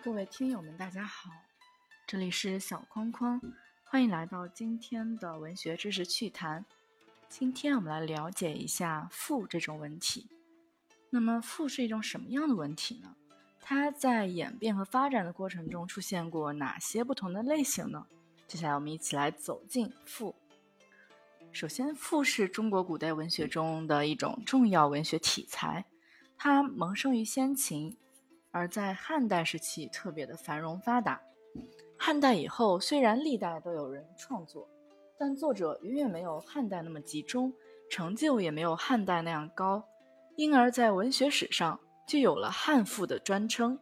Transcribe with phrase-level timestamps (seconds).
[0.00, 1.30] 各位听友们，大家好，
[2.06, 3.40] 这里是小框框，
[3.82, 6.64] 欢迎来到今天的文学知识趣谈。
[7.28, 10.28] 今天我们来了解一下“赋”这种文体。
[11.10, 13.16] 那么，赋是一种什么样的文体呢？
[13.60, 18.06] 它在演变和发展的过程中出现过哪些不同的类型呢？
[18.46, 20.36] 接下来，我们一起来走进赋。
[21.50, 25.86] 首先，赋是中国古代文学中的一种重要文学题材，
[26.36, 27.96] 它萌生于先秦。
[28.58, 31.20] 而在汉代时期特别的繁荣发达。
[31.96, 34.68] 汉代以后，虽然历代都有人创作，
[35.16, 37.52] 但作者远远没有汉代那么集中，
[37.88, 39.84] 成就也没有汉代那样高，
[40.34, 43.78] 因而，在文学史上就有了汉赋的专称。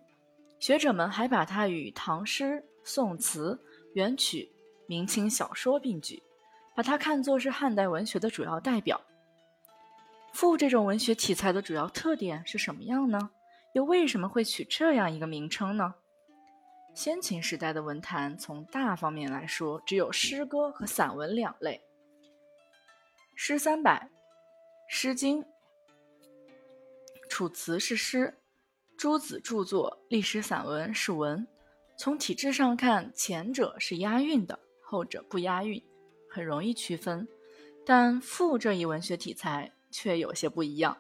[0.59, 3.59] 学者们还把它与唐诗、宋词、
[3.95, 4.51] 元曲、
[4.87, 6.23] 明清小说并举，
[6.75, 9.01] 把它看作是汉代文学的主要代表。
[10.35, 13.31] 赋这种文学题材的主要特点是什么样呢？
[13.77, 15.97] 又为什么会取这样一个名称呢？
[16.95, 21.83] 先秦时代的文坛，从大方面来说，只有诗歌和散文两类。
[23.35, 24.09] 诗三百，
[24.89, 25.43] 《诗经》
[27.29, 28.39] 《楚辞》是诗，
[28.97, 31.47] 诸子著作历史散文是文。
[31.99, 35.85] 从体制上看，前者是押韵的，后者不押韵，
[36.31, 37.29] 很容易区分。
[37.85, 40.97] 但赋这一文学题材却有些不一样。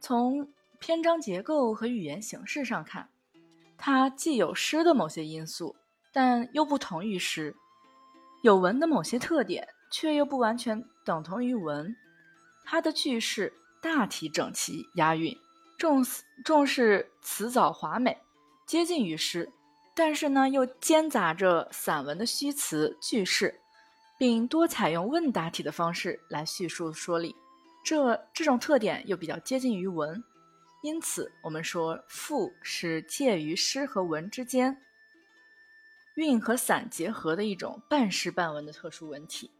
[0.00, 0.52] 从
[0.82, 3.08] 篇章结构和语言形式上看，
[3.78, 5.76] 它既有诗的某些因素，
[6.12, 7.54] 但又不同于诗；
[8.42, 11.94] 有文的某些特点，却又不完全等同于文。
[12.64, 15.38] 它的句式大体整齐、押韵，
[15.78, 16.04] 重
[16.44, 18.18] 重视词藻华美，
[18.66, 19.52] 接近于诗，
[19.94, 23.60] 但是呢，又兼杂着散文的虚词句式，
[24.18, 27.36] 并多采用问答体的方式来叙述说理。
[27.84, 30.20] 这这种特点又比较接近于文。
[30.82, 34.76] 因此，我们说赋是介于诗和文之间，
[36.16, 39.50] 韵和散结合的一种半诗半文的特殊文体。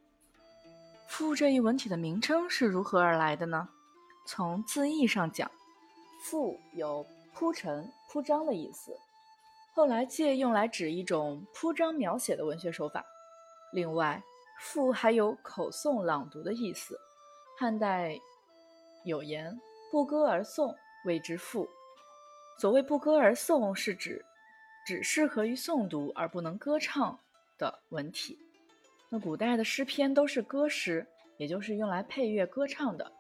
[1.07, 3.69] 赋这一文体的名称是如何而来的呢？
[4.27, 5.49] 从字义上讲，
[6.25, 8.93] 赋有铺陈、铺张的意思，
[9.75, 13.05] 后来借用来指一种铺张描写的文学手法。
[13.73, 14.21] 另外，
[14.61, 16.99] 赋还有口诵、朗读的意思。
[17.59, 18.19] 汉代
[19.05, 19.57] 有言
[19.93, 21.69] ：“不歌而诵。”谓之赋。
[22.59, 24.25] 所谓不歌而诵，是指
[24.87, 27.19] 只适合于诵读而不能歌唱
[27.59, 28.39] 的文体。
[29.09, 33.13] 那古代的诗篇都是歌诗，也就是用来配乐歌唱的。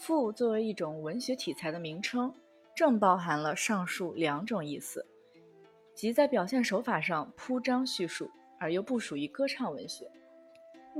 [0.00, 2.34] 赋作为一种文学题材的名称，
[2.74, 5.04] 正包含了上述两种意思，
[5.94, 10.10] 即在表现手法上铺张叙述，而又不属于歌唱文学。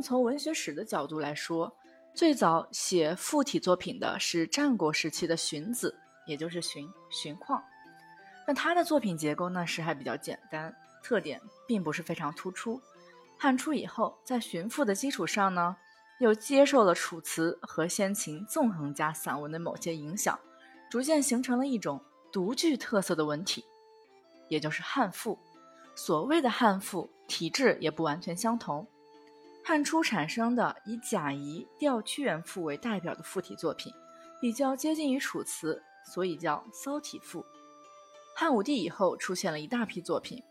[0.03, 1.75] 从文学史的角度来说，
[2.15, 5.99] 最早写赋体作品的是战国时期的荀子。
[6.27, 7.63] 也就是荀荀况，
[8.47, 12.81] 那他的作品结构呢是还比较简单，特点并不是非常突出。
[13.39, 15.77] 汉初以后，在荀赋的基础上呢，
[16.21, 20.39] 又接受了楚辞和先秦纵横家散文的某些影响，
[20.89, 22.01] 逐渐形成了一种
[22.31, 23.65] 独具特色的文体，
[24.49, 25.39] 也就是汉赋。
[25.95, 28.87] 所谓的汉赋，体制也不完全相同。
[29.65, 33.93] 汉初产生的以贾谊《调屈原赋》为代表的赋体作品，
[34.41, 35.83] 比较接近于楚辞。
[36.05, 37.45] 所以叫骚体赋。
[38.35, 40.43] 汉武帝以后出现了一大批作品，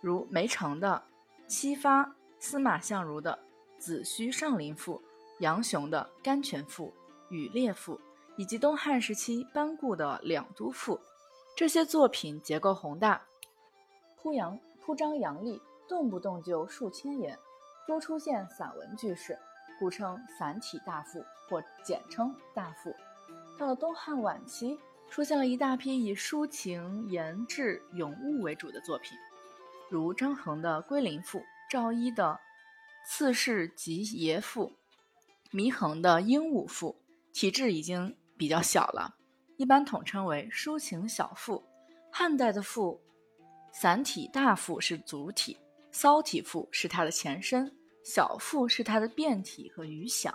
[0.00, 1.02] 如梅城的
[1.48, 2.04] 《七发》，
[2.38, 3.38] 司马相如的
[3.80, 4.96] 《子虚上林赋》，
[5.40, 6.86] 杨雄的《甘泉赋》
[7.28, 7.94] 《羽猎赋》，
[8.36, 10.96] 以及东汉时期班固的《两都赋》。
[11.54, 13.22] 这些作品结构宏大，
[14.16, 17.38] 铺扬铺张扬丽，动不动就数千言，
[17.86, 19.38] 多出现散文句式，
[19.78, 22.94] 故称散体大赋，或简称大赋。
[23.58, 24.78] 到了东汉晚期。
[25.10, 29.16] 出现了一大批以抒情、言志、咏物为主的作品，
[29.90, 31.38] 如张衡的《归林赋》，
[31.70, 32.38] 赵一的
[33.08, 34.72] 《刺史集爷赋》，
[35.56, 36.96] 祢衡的《鹦鹉赋》。
[37.32, 39.14] 体制已经比较小了，
[39.56, 41.62] 一般统称为抒情小赋。
[42.10, 42.98] 汉代的赋，
[43.72, 45.56] 散体大赋是主体，
[45.92, 47.70] 骚体赋是它的前身，
[48.02, 50.34] 小赋是它的变体和余响。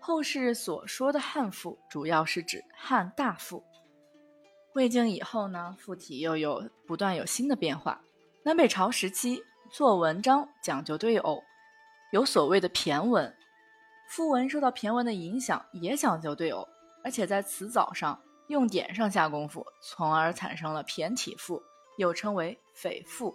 [0.00, 3.64] 后世所说的汉赋，主要是指汉大赋。
[4.74, 8.00] 魏晋以后呢，赋体又有不断有新的变化。
[8.42, 11.42] 南北朝时期做文章讲究对偶，
[12.10, 13.34] 有所谓的骈文。
[14.08, 16.66] 赋文受到骈文的影响，也讲究对偶，
[17.04, 21.62] 而且在词藻上、用典上下功夫，从而产生了骈体赋，
[21.98, 23.34] 又称为匪赋。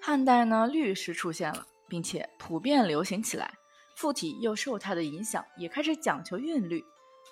[0.00, 3.52] 汉代呢，律诗出现了，并且普遍流行起来，
[3.94, 6.82] 赋体又受它的影响，也开始讲求韵律，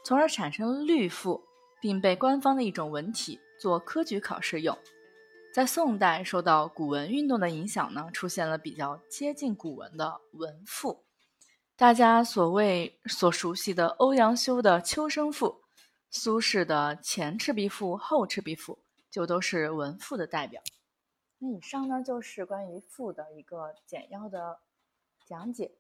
[0.04, 1.42] 从而产生了律赋。
[1.82, 4.78] 并被官方的一种文体做科举考试用。
[5.52, 11.02] 在宋代受到古文运动的影响呢，出现了比较接近古文的文赋。
[11.76, 15.48] 大家所谓所熟悉的欧阳修的《秋声赋》，
[16.08, 18.74] 苏轼的《前赤壁赋》《后赤壁赋》，
[19.10, 20.62] 就都是文赋的代表。
[21.38, 24.60] 那以上呢，就是关于赋的一个简要的
[25.26, 25.72] 讲解。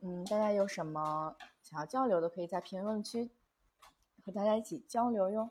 [0.00, 3.30] 嗯，大家有什么想要交流的，可以在评论区
[4.24, 5.50] 和大家一起交流哟。